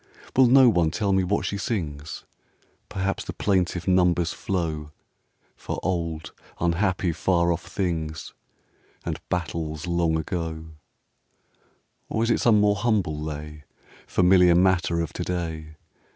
Will 0.35 0.47
no 0.47 0.67
one 0.67 0.89
tell 0.89 1.13
me 1.13 1.23
what 1.23 1.45
she 1.45 1.59
sings? 1.59 2.25
Perhaps 2.89 3.23
the 3.25 3.33
plaintive 3.33 3.87
numbers 3.87 4.33
flow 4.33 4.89
For 5.55 5.79
old, 5.83 6.31
unhappy, 6.59 7.11
far 7.11 7.53
off 7.53 7.63
things, 7.67 8.33
And 9.05 9.21
battles 9.29 9.85
long 9.85 10.17
ago: 10.17 10.71
Or 12.09 12.23
is 12.23 12.31
it 12.31 12.39
some 12.41 12.59
more 12.59 12.77
humble 12.77 13.19
lay, 13.21 13.63
Familiar 14.07 14.55
matter 14.55 15.01
of 15.01 15.13
to 15.13 15.23
day? 15.23 15.75